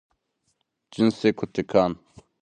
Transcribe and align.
Cinsê 0.91 1.29
Kutikan 1.39 1.91